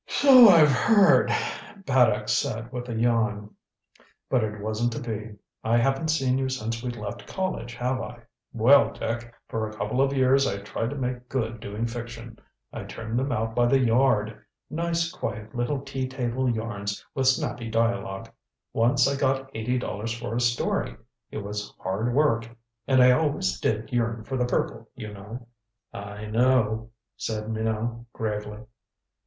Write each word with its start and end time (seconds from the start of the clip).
"So 0.07 0.49
I've 0.49 0.71
heard," 0.71 1.29
Paddock 1.85 2.27
said 2.27 2.71
with 2.73 2.89
a 2.89 2.95
yawn. 2.95 3.53
"But 4.31 4.43
it 4.43 4.59
wasn't 4.59 4.93
to 4.93 4.99
be. 4.99 5.35
I 5.63 5.77
haven't 5.77 6.07
seen 6.07 6.39
you 6.39 6.49
since 6.49 6.81
we 6.81 6.89
left 6.89 7.27
college, 7.27 7.75
have 7.75 8.01
I? 8.01 8.23
Well, 8.51 8.91
Dick, 8.93 9.31
for 9.47 9.69
a 9.69 9.73
couple 9.75 10.01
of 10.01 10.11
years 10.11 10.47
I 10.47 10.57
tried 10.63 10.89
to 10.89 10.95
make 10.95 11.29
good 11.29 11.59
doing 11.59 11.85
fiction. 11.85 12.39
I 12.73 12.85
turned 12.85 13.19
them 13.19 13.31
out 13.31 13.53
by 13.53 13.67
the 13.67 13.77
yard 13.77 14.43
nice 14.71 15.11
quiet 15.11 15.53
little 15.53 15.81
tea 15.81 16.07
table 16.07 16.49
yarns 16.49 17.05
with 17.13 17.27
snappy 17.27 17.69
dialogue. 17.69 18.27
Once 18.73 19.07
I 19.07 19.15
got 19.15 19.51
eighty 19.53 19.77
dollars 19.77 20.11
for 20.11 20.35
a 20.35 20.41
story. 20.41 20.95
It 21.29 21.43
was 21.43 21.75
hard 21.79 22.11
work 22.15 22.49
and 22.87 23.03
I 23.03 23.11
always 23.11 23.59
did 23.59 23.91
yearn 23.93 24.23
for 24.23 24.35
the 24.35 24.45
purple, 24.47 24.89
you 24.95 25.13
know." 25.13 25.45
"I 25.93 26.25
know," 26.25 26.89
said 27.17 27.51
Minot 27.51 28.11
gravely. 28.13 28.61